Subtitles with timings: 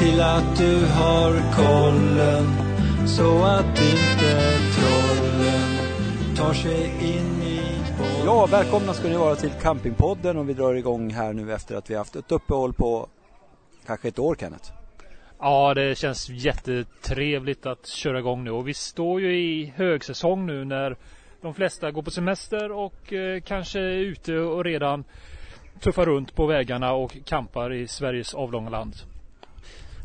[0.00, 2.44] till att du har kollen
[3.06, 5.76] så att inte trollen
[6.36, 7.60] tar sig in i
[7.98, 8.24] bollen.
[8.24, 11.90] Ja, välkomna ska ni vara till Campingpodden och vi drar igång här nu efter att
[11.90, 13.08] vi haft ett uppehåll på
[13.86, 14.72] kanske ett år Kenneth.
[15.38, 20.64] Ja, det känns jättetrevligt att köra igång nu och vi står ju i högsäsong nu
[20.64, 20.96] när
[21.40, 25.04] de flesta går på semester och eh, kanske är ute och redan
[25.80, 28.94] tuffar runt på vägarna och campar i Sveriges avlånga land.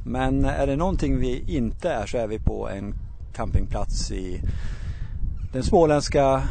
[0.07, 2.93] Men är det någonting vi inte är så är vi på en
[3.35, 4.41] campingplats i
[5.53, 6.43] den småländska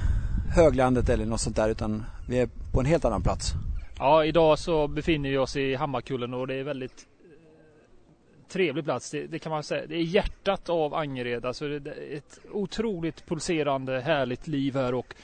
[0.55, 3.53] höglandet eller något sånt där utan vi är på en helt annan plats.
[3.99, 9.11] Ja, idag så befinner vi oss i Hammarkullen och det är väldigt eh, trevlig plats.
[9.11, 9.87] Det, det, kan man säga.
[9.87, 11.45] Det är hjärtat av Angered.
[11.45, 15.15] Alltså det är ett otroligt pulserande härligt liv här och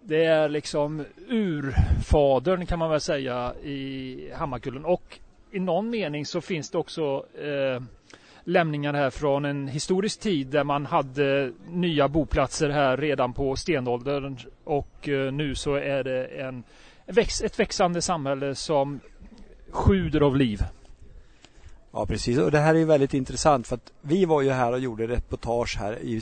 [0.00, 5.18] det är liksom urfadern kan man väl säga i Hammarkullen och
[5.50, 7.82] i någon mening så finns det också eh,
[8.44, 14.38] lämningar här från en historisk tid där man hade nya boplatser här redan på stenåldern
[14.64, 16.62] och eh, nu så är det en,
[17.44, 19.00] ett växande samhälle som
[19.70, 20.62] sjuder av liv.
[21.92, 24.78] Ja precis och det här är väldigt intressant för att vi var ju här och
[24.78, 26.20] gjorde reportage här i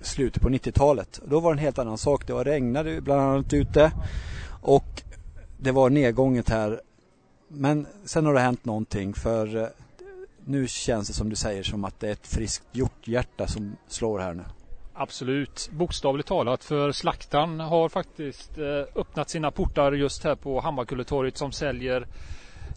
[0.00, 1.20] slutet på 90-talet.
[1.24, 2.26] Då var det en helt annan sak.
[2.26, 3.92] Det var regnade bland annat ute
[4.62, 5.02] och
[5.58, 6.80] det var nedgånget här.
[7.48, 9.66] Men sen har det hänt någonting för eh,
[10.44, 14.18] nu känns det som du säger som att det är ett friskt hjorthjärta som slår
[14.18, 14.44] här nu.
[14.94, 21.36] Absolut, bokstavligt talat för slaktaren har faktiskt eh, öppnat sina portar just här på Hammarkulletorget
[21.36, 22.00] som säljer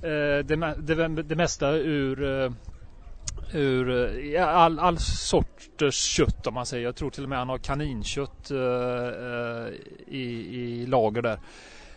[0.03, 2.51] eh, det, det, det mesta ur
[3.53, 6.83] ur all, all sorters kött om man säger.
[6.83, 8.51] Jag tror till och med han har kaninkött
[10.07, 10.21] i,
[10.61, 11.39] i lager där.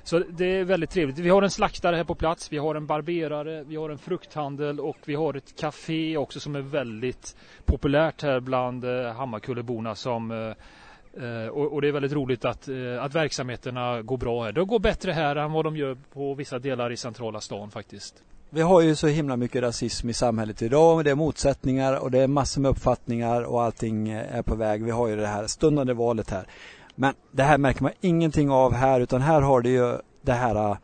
[0.05, 1.19] Så det är väldigt trevligt.
[1.19, 2.53] Vi har en slaktare här på plats.
[2.53, 3.65] Vi har en barberare.
[3.65, 8.41] Vi har en frukthandel och vi har ett café också som är väldigt populärt här
[8.41, 12.69] bland eh, Hammarkulleborna som eh, eh, och, och, det är väldigt roligt att,
[13.01, 14.53] att verksamheterna går bra här.
[14.53, 18.23] Det går bättre här än vad de gör på vissa delar i centrala stan faktiskt.
[18.51, 21.05] Vi har ju så himla mycket rasism i samhället idag.
[21.05, 24.85] Det är motsättningar och det är massor med uppfattningar och allting är på väg.
[24.85, 26.47] Vi har ju det här stundande valet här.
[26.95, 30.71] Men det här märker man ingenting av här utan här har det ju det här
[30.71, 30.77] äh,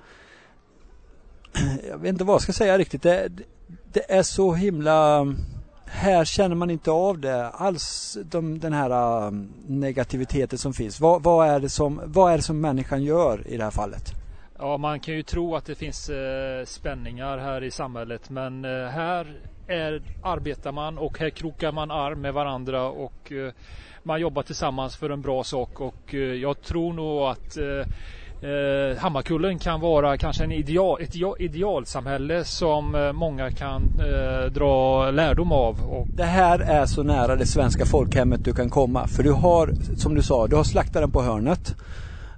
[1.89, 3.03] jag vet inte vad jag ska säga riktigt.
[3.03, 3.29] Det,
[3.93, 5.27] det är så himla
[5.91, 8.91] här känner man inte av det alls, de, den här
[9.27, 9.31] äh,
[9.67, 11.01] negativiteten som finns.
[11.01, 14.13] Vad, vad, är det som, vad är det som människan gör i det här fallet?
[14.59, 18.89] Ja, man kan ju tro att det finns eh, spänningar här i samhället men eh,
[18.89, 23.53] här är, arbetar man och här krokar man arm med varandra och eh,
[24.03, 28.97] man jobbar tillsammans för en bra sak och eh, jag tror nog att eh, eh,
[28.99, 33.83] Hammarkullen kan vara kanske en ideal, ett idealsamhälle som många kan
[34.53, 35.85] dra lärdom av.
[35.91, 36.07] Och...
[36.09, 40.15] Det här är så nära det svenska folkhemmet du kan komma för du har, som
[40.15, 41.75] du sa, du har slaktaren på hörnet.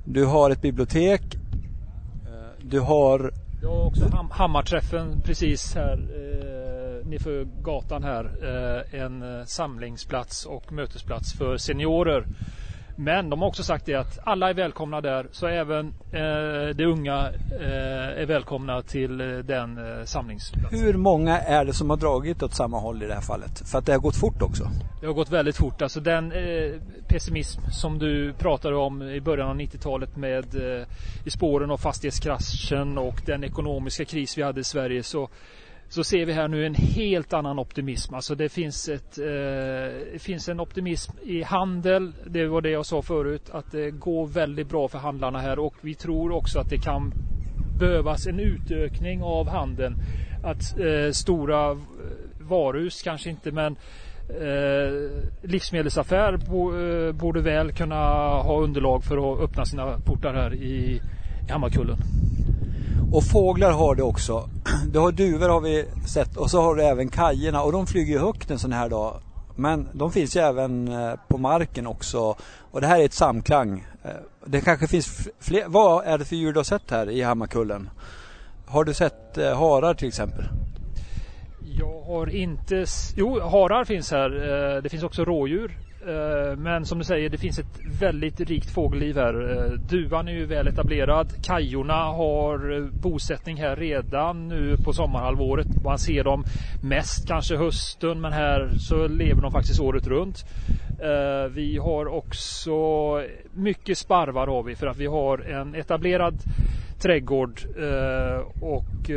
[0.05, 1.23] Du har ett bibliotek,
[2.63, 3.33] du har...
[3.63, 5.99] Jag har också ham Hammarträffen precis här
[7.05, 8.25] nedför gatan här.
[8.43, 12.25] Eh, en eh, samlingsplats och mötesplats för seniorer.
[12.97, 16.85] Men de har också sagt det att alla är välkomna där så även eh, de
[16.85, 17.31] unga
[17.61, 20.81] eh, är välkomna till eh, den eh, samlingsplatsen.
[20.81, 23.69] Hur många är det som har dragit åt samma håll i det här fallet?
[23.69, 24.71] För att det har gått fort också.
[25.01, 25.83] Det har gått väldigt fort.
[25.83, 30.47] Alltså den eh, pessimism som du pratade om i början av 90-talet med
[31.25, 35.29] i spåren av fastighetskraschen och den ekonomiska kris vi hade i Sverige så
[35.93, 38.15] så ser vi här nu en helt annan optimism.
[38.15, 39.25] Alltså det finns, ett, eh,
[40.13, 42.13] det finns en optimism i handel.
[42.27, 45.75] Det var det jag sa förut att det går väldigt bra för handlarna här och
[45.81, 47.13] vi tror också att det kan
[47.79, 49.95] behövas en utökning av handeln.
[50.45, 51.79] Att eh, stora
[52.41, 53.77] varuhus kanske inte men
[54.29, 55.11] eh,
[55.43, 61.01] livsmedelsaffär bo, eh, borde väl kunna ha underlag för att öppna sina portar här i,
[61.49, 61.99] i Hammarkullen.
[63.13, 64.49] Och fåglar har det också.
[64.93, 68.19] Det har duvor har vi sett och så har du även kajerna och de flyger
[68.19, 69.21] högt en sån här dag.
[69.57, 72.37] Men de finns ju även eh, på marken också.
[72.71, 73.87] Och det här är ett samklang.
[74.05, 74.11] Eh,
[74.45, 75.65] det kanske finns fler.
[75.67, 77.91] Vad är det för djur du har sett här i Hammarkullen?
[78.67, 80.45] Har du sett eh, harar till exempel?
[81.79, 82.85] Jag har inte...
[83.17, 84.31] Jo, harar finns här.
[84.83, 85.79] Det finns också rådjur.
[86.07, 89.57] Eh, men som du säger, det finns ett väldigt rikt fågelliv här.
[89.57, 91.33] Eh, duvan är ju väl etablerad.
[91.43, 95.67] Kajorna har eh, bosättning här redan nu på sommarhalvåret.
[95.85, 96.45] Man ser dem
[96.83, 100.45] mest kanske hösten men här så lever de faktiskt året runt.
[101.51, 102.73] Vi har också
[103.53, 106.35] mycket sparvar har vi för att vi har en etablerad
[107.03, 107.61] trädgård
[108.61, 109.11] och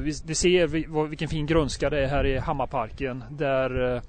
[0.00, 0.66] vi, ser
[1.08, 4.02] vilken fin grönska det är här i Hammarparken där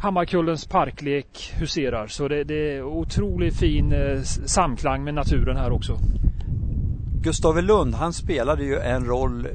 [0.00, 2.06] Hammarkullens parklek huserar.
[2.06, 5.98] Så det, det är otroligt fin eh, samklang med naturen här också.
[7.22, 9.48] Gustav Lund, han spelade ju en roll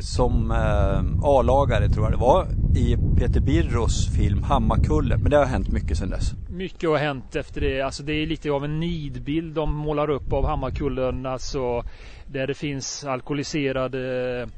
[0.00, 2.46] som eh, A-lagare tror jag det var
[2.76, 5.20] i Peter Birros film Hammarkullen.
[5.22, 6.32] Men det har hänt mycket sedan dess.
[6.50, 7.80] Mycket har hänt efter det.
[7.80, 11.26] Alltså det är lite av en nidbild de målar upp av Hammarkullen.
[11.26, 11.82] Alltså
[12.26, 14.48] där det finns alkoholiserade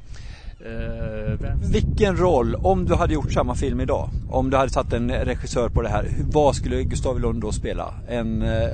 [0.65, 5.11] Eh, Vilken roll, om du hade gjort samma film idag, om du hade satt en
[5.11, 7.93] regissör på det här, vad skulle Gustav Lund då spela?
[8.07, 8.69] En eh,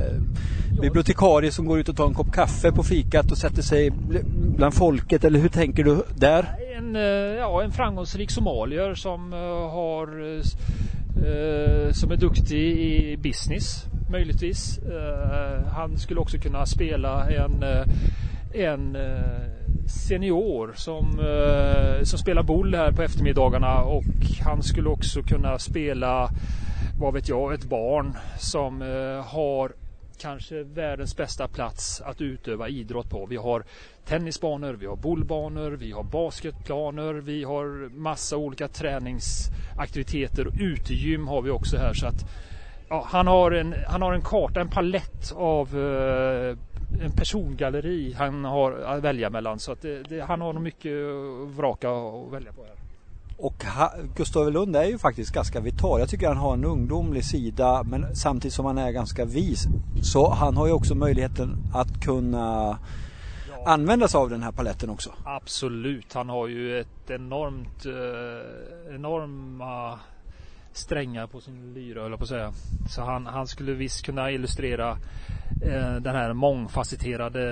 [0.81, 3.91] bibliotekarie som går ut och tar en kopp kaffe på fikat och sätter sig
[4.57, 6.45] bland folket, eller hur tänker du där?
[6.77, 7.01] En, eh,
[7.39, 9.39] ja, en framgångsrik somalier som uh,
[9.69, 10.41] har uh,
[11.91, 14.79] som är duktig i business möjligtvis.
[14.79, 17.63] Uh, han skulle också kunna spela en,
[18.53, 18.97] en
[19.87, 24.03] senior som, eh, som spelar boll här på eftermiddagarna och
[24.41, 26.29] han skulle också kunna spela,
[26.99, 29.71] vad vet jag, ett barn som eh, har
[30.21, 33.25] kanske världens bästa plats att utöva idrott på.
[33.25, 33.63] Vi har
[34.05, 41.41] tennisbanor, vi har bollbanor, vi har basketplaner, vi har massa olika träningsaktiviteter och utegym har
[41.41, 42.25] vi också här så att
[42.91, 46.57] ja, han, har en, han har en karta, en palett av eh,
[47.03, 49.59] en persongalleri han har att välja mellan.
[49.59, 50.93] Så att det, det, han har nog mycket
[51.57, 52.75] vraka att välja på här.
[53.37, 55.99] Och ha, Gustav Lund är ju faktiskt ganska vital.
[55.99, 59.65] Jag tycker han har en ungdomlig sida men samtidigt som han är ganska vis.
[60.01, 62.77] Så han har ju också möjligheten att kunna
[63.49, 63.71] ja.
[63.71, 65.11] använda sig av den här paletten också.
[65.23, 69.99] Absolut, han har ju ett enormt eh, enorma
[70.73, 72.53] strängar på sin lyra höll på att säga.
[72.89, 74.91] Så han, han skulle visst kunna illustrera
[75.61, 77.43] eh, den här mångfacetterade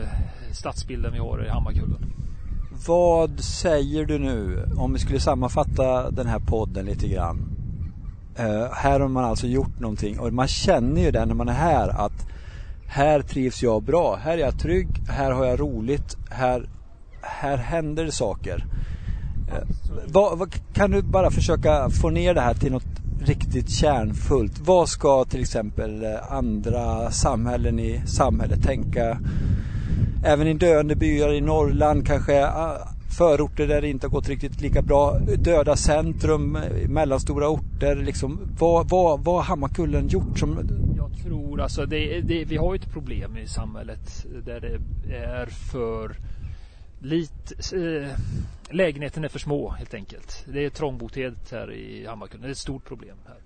[0.00, 0.08] eh,
[0.52, 2.12] stadsbilden vi har i Hammarkullen.
[2.86, 7.56] Vad säger du nu om vi skulle sammanfatta den här podden lite grann?
[8.36, 11.52] Eh, här har man alltså gjort någonting och man känner ju det när man är
[11.52, 12.26] här att
[12.86, 16.68] här trivs jag bra, här är jag trygg, här har jag roligt, här,
[17.22, 18.64] här händer det saker.
[20.06, 22.86] Vad, vad, kan du bara försöka få ner det här till något
[23.20, 24.58] riktigt kärnfullt?
[24.58, 29.18] Vad ska till exempel eh, andra samhällen i samhället tänka?
[30.24, 32.88] Även i döende byar i Norrland, kanske ah,
[33.18, 35.18] förorter där det inte har gått riktigt lika bra.
[35.18, 37.96] Döda centrum, eh, mellanstora orter.
[37.96, 38.40] Liksom.
[38.58, 40.38] Vad, vad, vad har Hammarkullen gjort?
[40.38, 40.58] Som...
[40.96, 45.46] Jag tror alltså, det, det, vi har ju ett problem i samhället där det är
[45.46, 46.16] för
[46.98, 48.18] lite, eh,
[48.70, 50.44] lägenheten är för små helt enkelt.
[50.52, 52.42] Det är trångboddhet här i Hammarkullen.
[52.42, 53.36] Det är ett stort problem här.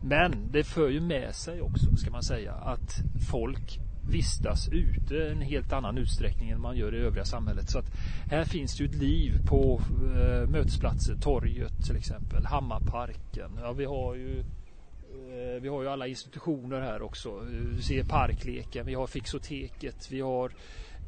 [0.00, 3.78] Men det för ju med sig också, ska man säga, att folk
[4.10, 7.70] vistas ute en helt annan utsträckning än man gör i övriga samhället.
[7.70, 7.90] Så att
[8.30, 9.80] här finns det ju ett liv på
[10.16, 13.50] eh, mötesplatser, torget till exempel, Hammarparken.
[13.60, 17.40] Ja, vi har ju eh, vi har ju alla institutioner här också.
[17.76, 20.52] Du ser parkleken, vi har Fixoteket, vi har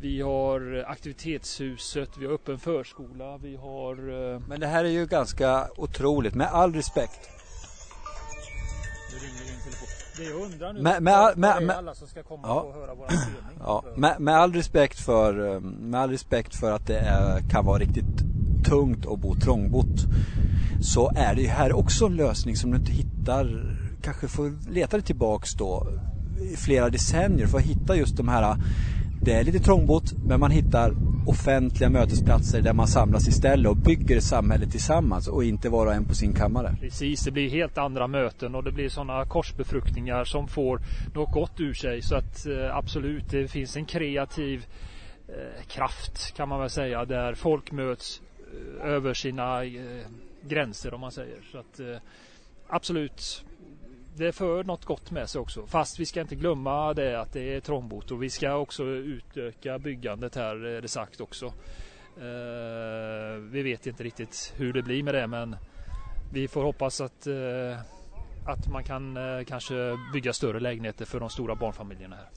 [0.00, 3.92] vi har aktivitetshuset, vi har öppen förskola, vi har...
[4.34, 7.30] Eh, Men det här är ju ganska otroligt, med all respekt.
[10.16, 12.94] Det jag undrar nu, med, med, med, med, alla som ska komma ja, och höra
[12.94, 13.58] våra spelning.
[13.60, 17.64] Ja, med, med, all respekt för, eh, med all respekt för att det är, kan
[17.64, 18.04] vara riktigt
[18.64, 20.04] tungt att bo trångbott.
[20.82, 24.96] Så är det ju här också en lösning som du inte hittar, kanske får leta
[24.96, 25.86] dig tillbaks då
[26.52, 28.56] i flera decennier för att hitta just de här
[29.24, 30.94] det är lite trångbott men man hittar
[31.26, 36.04] offentliga mötesplatser där man samlas istället och bygger samhället tillsammans och inte var och en
[36.04, 36.76] på sin kammare.
[36.80, 40.80] Precis, det blir helt andra möten och det blir sådana korsbefruktningar som får
[41.14, 42.02] något gott ur sig.
[42.02, 44.66] Så att eh, absolut, det finns en kreativ
[45.28, 48.22] eh, kraft kan man väl säga där folk möts
[48.80, 49.60] eh, över sina
[50.48, 51.38] gränser om man säger.
[51.52, 51.80] Så att
[52.68, 53.44] absolut,
[54.16, 55.66] det för något gott med sig också.
[55.66, 59.78] Fast vi ska inte glömma det att det är trångbott och vi ska också utöka
[59.78, 61.46] byggandet här är det sagt också.
[62.16, 65.56] Eh, vi vet inte riktigt hur det blir med det men
[66.32, 67.78] vi får hoppas att, eh,
[68.46, 69.74] att man kan eh, kanske
[70.12, 72.28] bygga större lägenheter för de stora barnfamiljerna här.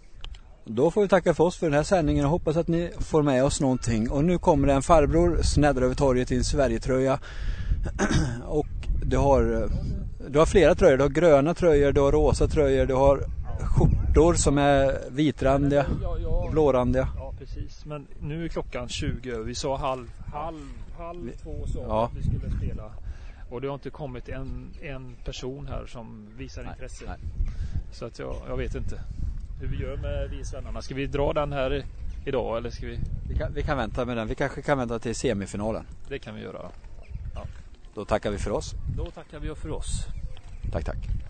[0.65, 3.24] Då får vi tacka för oss för den här sändningen och hoppas att ni får
[3.24, 4.10] med oss någonting.
[4.10, 7.19] Och nu kommer det en farbror, sneddar över torget i en Sverigetröja.
[8.48, 8.67] och
[9.05, 9.69] det har eh,
[10.29, 10.98] du har flera tröjor.
[10.98, 13.24] Du har gröna tröjor, du har rosa tröjor, du har
[13.62, 17.07] skjortor som är vitrandiga, ja, ja, blårandiga.
[17.15, 17.86] Ja, precis.
[17.86, 20.60] Men nu är klockan 20 Vi sa halv, halv,
[20.98, 22.05] halv två så ja.
[22.05, 22.91] att vi skulle spela.
[23.50, 27.05] Och det har inte kommit en, en person här som visar nej, intresse.
[27.07, 27.17] Nej.
[27.91, 29.01] Så att jag, jag vet inte
[29.62, 30.81] hur vi gör med vi svennarna.
[30.81, 31.86] Ska vi dra den här
[32.25, 33.00] idag eller ska vi?
[33.29, 34.27] Vi kan, vi kan vänta med den.
[34.27, 35.86] Vi kanske kan vänta till semifinalen.
[36.10, 36.72] Det kan vi göra.
[37.98, 38.75] Då tackar vi för oss.
[38.98, 40.07] Då tackar vi för oss.
[40.72, 41.26] Tack, tack.